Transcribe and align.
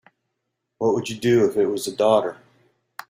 What 0.79 0.95
would 0.95 1.11
you 1.11 1.15
do 1.19 1.47
if 1.47 1.55
it 1.57 1.67
was 1.67 1.85
a 1.85 1.95
daughter? 1.95 2.37